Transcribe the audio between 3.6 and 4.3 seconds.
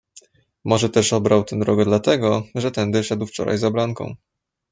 Blanką."